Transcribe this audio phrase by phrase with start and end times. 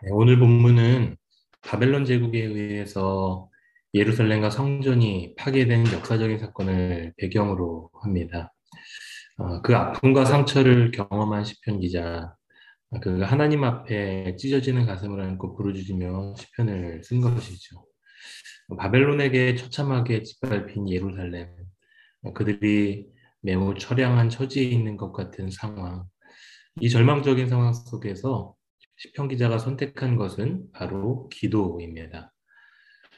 [0.00, 1.16] 네, 오늘 본문은
[1.62, 3.50] 바벨론 제국에 의해서
[3.94, 8.54] 예루살렘과 성전이 파괴된 역사적인 사건을 배경으로 합니다.
[9.38, 12.32] 어, 그 아픔과 상처를 경험한 시편 기자,
[13.02, 17.84] 그 하나님 앞에 찢어지는 가슴을 안고 부르짖으며 시편을 쓴 것이죠.
[18.78, 21.48] 바벨론에게 처참하게 짓밟힌 예루살렘,
[22.34, 23.08] 그들이
[23.40, 26.04] 매우 처량한 처지에 있는 것 같은 상황,
[26.80, 28.54] 이 절망적인 상황 속에서
[29.00, 32.32] 시편 기자가 선택한 것은 바로 기도입니다.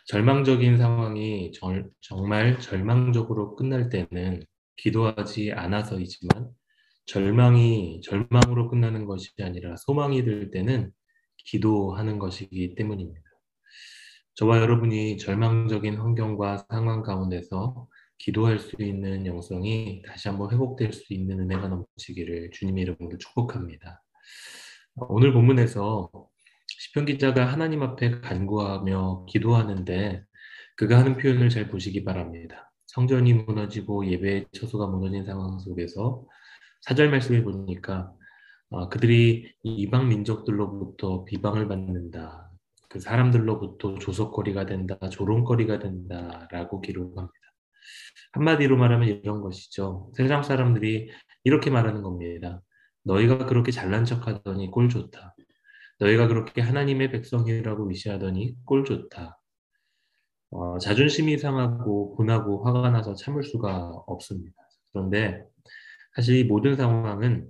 [0.04, 4.44] 절망적인 상황이 절, 정말 절망적으로 끝날 때는
[4.76, 6.50] 기도하지 않아서이지만
[7.06, 10.92] 절망이 절망으로 끝나는 것이 아니라 소망이 들 때는
[11.46, 13.22] 기도하는 것이기 때문입니다.
[14.34, 17.88] 저와 여러분이 절망적인 환경과 상황 가운데서
[18.18, 24.02] 기도할 수 있는 영성이 다시 한번 회복될 수 있는 은혜가 넘치기를 주님 이름으로 축복합니다.
[24.96, 26.10] 오늘 본문에서
[26.66, 30.24] 시편 기자가 하나님 앞에 간구하며 기도하는데
[30.76, 32.72] 그가 하는 표현을 잘 보시기 바랍니다.
[32.86, 36.24] 성전이 무너지고 예배의 처소가 무너진 상황 속에서
[36.82, 38.12] 사절 말씀을 보니까
[38.70, 42.50] 어, 그들이 이방 민족들로부터 비방을 받는다.
[42.88, 47.34] 그 사람들로부터 조석거리가 된다, 조롱거리가 된다라고 기록합니다.
[48.32, 50.10] 한마디로 말하면 이런 것이죠.
[50.16, 51.10] 세상 사람들이
[51.44, 52.62] 이렇게 말하는 겁니다.
[53.04, 55.34] 너희가 그렇게 잘난 척하더니 꼴 좋다.
[55.98, 59.40] 너희가 그렇게 하나님의 백성이라고 위시하더니 꼴 좋다.
[60.50, 64.56] 어, 자존심이 상하고 분하고 화가 나서 참을 수가 없습니다.
[64.92, 65.44] 그런데
[66.16, 67.48] 사실 이 모든 상황은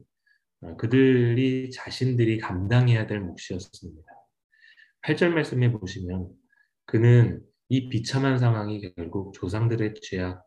[0.62, 4.02] 어, 그들이 자신들이 감당해야 될 몫이었습니다.
[5.02, 6.28] 8절 말씀에 보시면
[6.84, 10.44] 그는 이 비참한 상황이 결국 조상들의 죄악,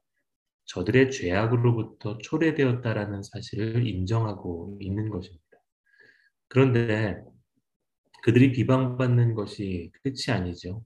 [0.66, 5.44] 저들의 죄악으로부터 초래되었다라는 사실을 인정하고 있는 것입니다.
[6.47, 7.22] 그런데
[8.23, 10.86] 그들이 비방받는 것이 끝이 아니죠.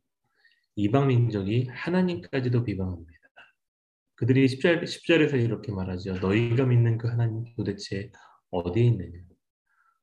[0.75, 3.11] 이방 민족이 하나님까지도 비방합니다.
[4.15, 6.17] 그들이 10절, 10절에서 이렇게 말하죠.
[6.19, 8.11] 너희가 믿는 그 하나님 도대체
[8.49, 9.19] 어디에 있느냐.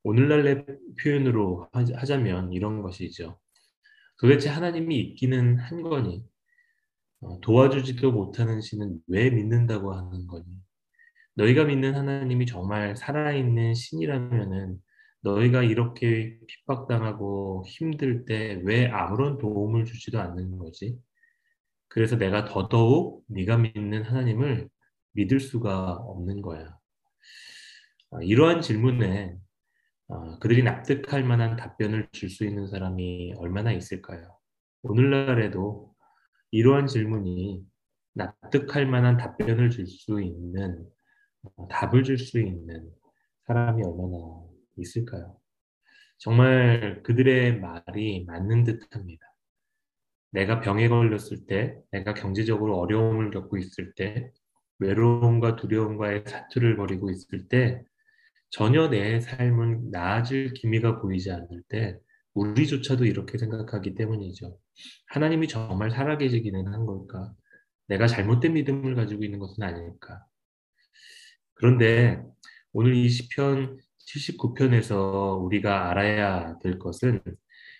[0.05, 0.67] 오늘날의
[1.03, 3.41] 표현으로 하자면 이런 것이죠.
[4.21, 6.34] 도대체 하나님이 있기는 한 거니 어,
[7.43, 10.45] 도와주지도 못하는 신은 왜 믿는다고 하는 거니?
[11.37, 14.79] 너희가 믿는 하나님이 정말 살아있는 신이라면은
[15.23, 20.99] 너희가 이렇게 핍박당하고 힘들 때 왜 아무런 도움을 주지도 않는 거지?
[21.89, 24.69] 그래서 내가 더더욱 네가 믿는 하나님을
[25.13, 26.77] 믿을 수가 없는 거야.
[28.11, 29.37] 아, 이러한 질문에
[30.09, 34.37] 아, 그들이 납득할 만한 답변을 줄 수 있는 사람이 얼마나 있을까요?
[34.83, 35.94] 오늘날에도
[36.55, 37.65] 이러한 질문이
[38.15, 40.87] 납득할 만한 답변을 줄 수 있는,
[41.57, 42.91] 어, 답을 줄 수 있는
[43.47, 44.43] 사람이 얼마나
[44.79, 45.39] 있을까요?
[46.19, 49.27] 정말 그들의 말이 맞는 듯 합니다.
[50.33, 54.33] 내가 병에 걸렸을 때, 내가 경제적으로 어려움을 겪고 있을 때,
[54.79, 57.83] 외로움과 두려움과의 사투를 벌이고 있을 때,
[58.51, 61.99] 전혀 내 삶은 나아질 기미가 보이지 않을 때,
[62.35, 64.59] 우리조차도 이렇게 생각하기 때문이죠.
[65.09, 67.33] 하나님이 정말 살아계시기는 한 걸까?
[67.87, 70.25] 내가 잘못된 믿음을 가지고 있는 것은 아닐까?
[71.55, 72.23] 그런데
[72.73, 77.23] 오늘 이 시편 79편에서 우리가 알아야 될 것은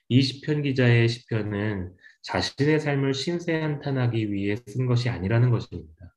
[0.09, 1.93] 이 시편 기자의 시편은
[2.23, 6.15] 자신의 삶을 신세한탄하기 위해 쓴 것이 아니라는 것입니다.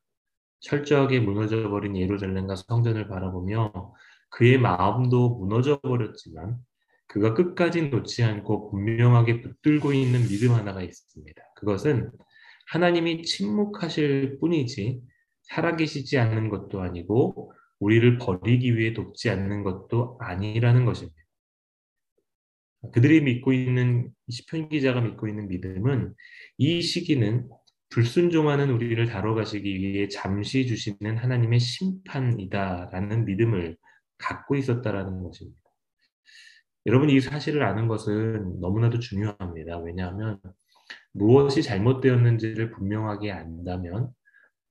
[0.59, 3.93] 철저하게 무너져버린 예루살렘과 성전을 바라보며
[4.29, 6.57] 그의 마음도 무너져버렸지만
[7.17, 11.41] 그가 끝까지 놓지 않고 분명하게 붙들고 있는 믿음 하나가 있습니다.
[11.55, 12.11] 그것은
[12.67, 15.01] 하나님이 침묵하실 뿐이지
[15.41, 21.17] 살아계시지 않는 것도 아니고 우리를 버리기 위해 돕지 않는 것도 아니라는 것입니다.
[22.93, 26.13] 그들이 믿고 있는 시편 기자가 믿고 있는 믿음은
[26.59, 27.49] 이 시기는
[27.89, 33.75] 불순종하는 우리를 다뤄가시기 위해 잠시 주시는 하나님의 심판이다라는 믿음을
[34.19, 35.67] 갖고 있었다라는 것입니다.
[36.87, 39.77] 여러분 이 사실을 아는 것은 너무나도 중요합니다.
[39.79, 40.39] 왜냐하면
[41.11, 44.09] 무엇이 잘못되었는지를 분명하게 안다면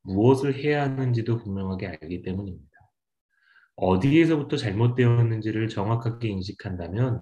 [0.00, 2.70] 무엇을 해야 하는지도 분명하게 알기 때문입니다.
[3.76, 7.20] 어디에서부터 잘못되었는지를 정확하게 인식한다면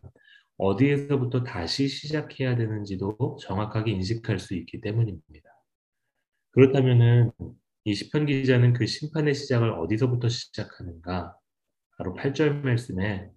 [0.58, 5.50] 어디에서부터 다시 시작해야 되는지도 정확하게 인식할 수 있기 때문입니다.
[6.52, 7.32] 그렇다면은
[7.82, 11.36] 이 시편 기자는 그 심판의 시작을 어디서부터 시작하는가?
[11.98, 13.33] 바로 8절 말씀에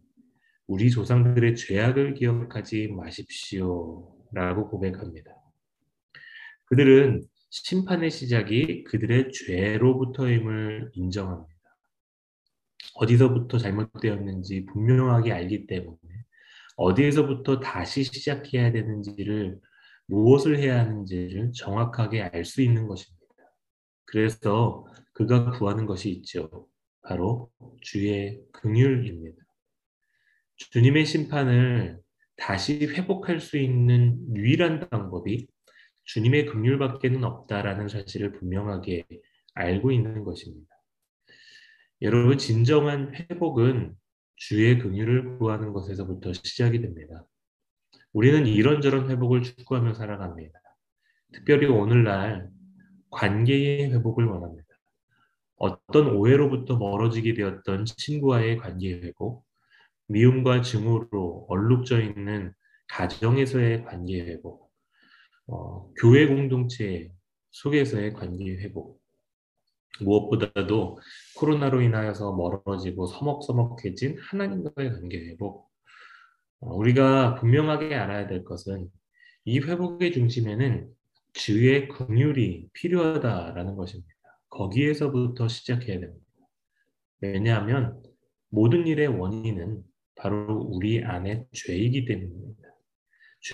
[0.68, 4.14] 우리 조상들의 죄악을 기억하지 마십시오.
[4.34, 5.32] 라고 고백합니다.
[6.66, 11.56] 그들은 심판의 시작이 그들의 죄로부터임을 인정합니다.
[12.96, 15.98] 어디서부터 잘못되었는지 분명하게 알기 때문에
[16.76, 19.60] 어디에서부터 다시 시작해야 되는지를
[20.08, 23.18] 무엇을 해야 하는지를 정확하게 알 수 있는 것입니다.
[24.06, 26.68] 그래서 그가 구하는 것이 있죠.
[27.02, 27.50] 바로
[27.82, 29.47] 주의 긍휼입니다.
[30.58, 32.00] 주님의 심판을
[32.36, 35.48] 다시 회복할 수 있는 유일한 방법이
[36.04, 39.06] 주님의 긍휼밖에는 없다라는 사실을 분명하게
[39.54, 40.68] 알고 있는 것입니다.
[42.02, 43.96] 여러분 진정한 회복은
[44.36, 47.26] 주의 긍휼을 구하는 것에서부터 시작이 됩니다.
[48.14, 50.60] 우리는 이런저런 회복을 추구하며 살아갑니다.
[51.34, 52.50] 특별히 오늘날
[53.10, 54.68] 관계의 회복을 원합니다.
[55.58, 59.47] 어떤 오해로부터 멀어지게 되었던 친구와의 관계 회복,
[60.08, 62.54] 미움과 증오로 얼룩져 있는
[62.88, 64.72] 가정에서의 관계 회복,
[65.48, 67.12] 어, 교회 공동체
[67.52, 69.02] 속에서의 관계 회복,
[70.00, 71.00] 무엇보다도
[71.38, 75.70] 코로나로 인하여서 멀어지고 서먹서먹해진 하나님과의 관계 회복.
[76.60, 78.90] 어, 우리가 분명하게 알아야 될 것은
[79.46, 80.90] 이 회복의 중심에는
[81.34, 84.10] 주의 긍휼이 필요하다라는 것입니다.
[84.50, 86.26] 거기에서부터 시작해야 됩니다.
[87.22, 88.02] 왜냐하면
[88.50, 89.84] 모든 일의 원인은
[90.18, 92.62] 바로 우리 안에 죄이기 때문입니다.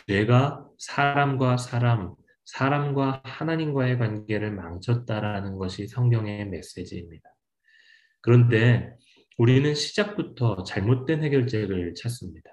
[0.07, 2.15] 죄가 사람과 사람,
[2.45, 7.29] 사람과 하나님과의 관계를 망쳤다라는 것이 성경의 메시지입니다.
[8.21, 8.95] 그런데
[9.37, 12.49] 우리는 시작부터 잘못된 해결책을 찾습니다.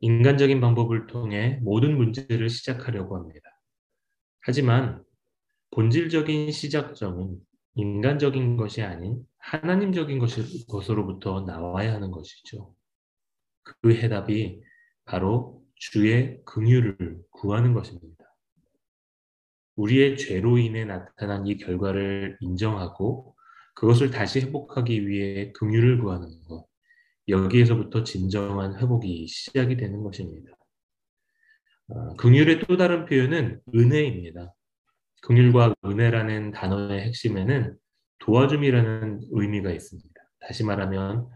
[0.00, 3.50] 인간적인 방법을 통해 모든 문제를 시작하려고 합니다.
[4.40, 5.02] 하지만
[5.72, 7.38] 본질적인 시작점은
[7.74, 10.18] 인간적인 것이 아닌 하나님적인
[10.68, 12.74] 것으로부터 나와야 하는 것이죠.
[13.62, 14.62] 그 해답이
[15.04, 18.24] 바로 주의 긍휼을 구하는 것입니다.
[19.76, 23.34] 우리의 죄로 인해 나타난 이 결과를 인정하고
[23.74, 26.66] 그것을 다시 회복하기 위해 긍휼을 구하는 것.
[27.28, 30.52] 여기에서부터 진정한 회복이 시작이 되는 것입니다.
[31.88, 34.52] 어, 긍휼의 또 다른 표현은 은혜입니다.
[35.22, 37.76] 긍휼과 은혜라는 단어의 핵심에는
[38.20, 40.08] 도와줌이라는 의미가 있습니다.
[40.40, 41.28] 다시 말하면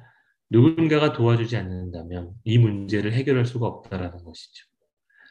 [0.54, 4.66] 누군가가 도와주지 않는다면 이 문제를 해결할 수가 없다라는 것이죠.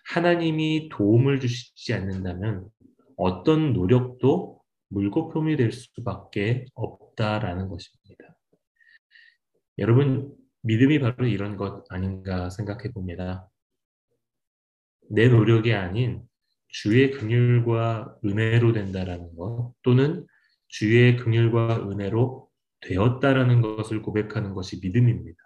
[0.09, 2.67] 하나님이 도움을 주시지 않는다면
[3.15, 8.37] 어떤 노력도 물거품이 될 수밖에 없다라는 것입니다.
[9.77, 13.49] 여러분, 믿음이 바로 이런 것 아닌가 생각해 봅니다.
[15.09, 16.21] 내 노력이 아닌
[16.67, 20.27] 주의 긍휼과 은혜로 된다라는 것 또는
[20.67, 22.49] 주의 긍휼과 은혜로
[22.83, 25.37] 되었다라는 것을 고백하는 것이 믿음입니다.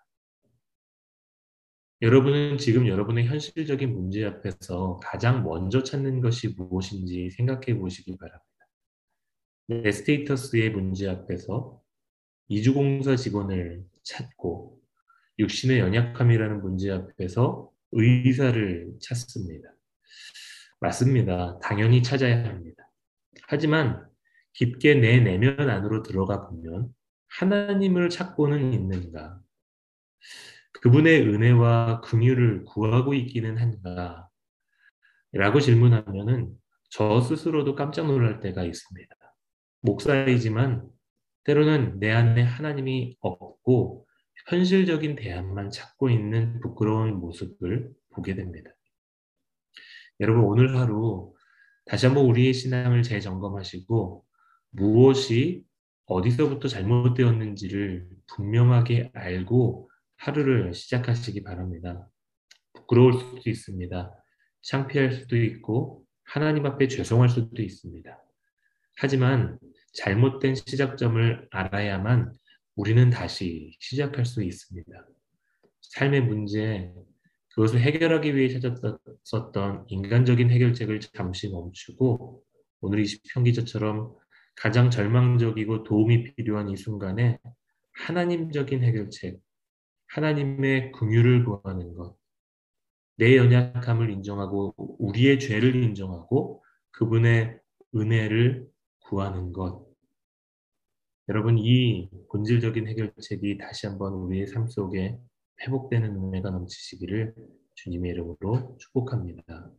[2.02, 8.46] 여러분은 지금 여러분의 현실적인 문제 앞에서 가장 먼저 찾는 것이 무엇인지 생각해 보시기 바랍니다.
[9.68, 11.82] 내 스테이터스의 문제 앞에서
[12.50, 14.80] 이주공사 직원을 찾고
[15.40, 19.70] 육신의 연약함이라는 문제 앞에서 의사를 찾습니다.
[20.80, 21.60] 맞습니다.
[21.62, 22.90] 당연히 찾아야 합니다.
[23.48, 24.08] 하지만
[24.54, 26.94] 깊게 내 내면 안으로 들어가 보면
[27.38, 29.40] 하나님을 찾고는 있는가?
[30.82, 34.28] 그분의 은혜와 긍휼을 구하고 있기는 한가?
[35.34, 36.56] 라고 질문하면은
[36.90, 39.16] 저 스스로도 깜짝 놀랄 때가 있습니다.
[39.82, 40.90] 목사이지만
[41.44, 44.08] 때로는 내 안에 하나님이 없고
[44.48, 48.72] 현실적인 대안만 찾고 있는 부끄러운 모습을 보게 됩니다.
[50.20, 51.36] 여러분 오늘 하루
[51.86, 54.26] 다시 한번 우리의 신앙을 재점검하시고
[54.72, 55.67] 무엇이
[56.08, 62.10] 어디서부터 잘못되었는지를 분명하게 알고 하루를 시작하시기 바랍니다.
[62.74, 64.14] 부끄러울 수도 있습니다.
[64.62, 68.18] 창피할 수도 있고 하나님 앞에 죄송할 수도 있습니다.
[68.98, 69.60] 하지만
[69.94, 72.34] 잘못된 시작점을 알아야만
[72.76, 74.90] 우리는 다시 시작할 수 있습니다.
[75.82, 76.92] 삶의 문제,
[77.50, 82.44] 그것을 해결하기 위해 찾았었던 인간적인 해결책을 잠시 멈추고
[82.82, 84.16] 오늘 20편 기자처럼
[84.58, 87.40] 가장 절망적이고 도움이 필요한 이 순간에
[87.94, 89.40] 하나님적인 해결책,
[90.08, 92.18] 하나님의 긍휼을 구하는 것,
[93.18, 97.60] 내 연약함을 인정하고 우리의 죄를 인정하고 그분의
[97.96, 98.68] 은혜를
[99.02, 99.88] 구하는 것.
[101.30, 105.18] 여러분 이 본질적인 해결책이 다시 한번 우리의 삶 속에
[105.62, 107.36] 회복되는 은혜가 넘치시기를
[107.76, 109.72] 주님의 이름으로 축복합니다.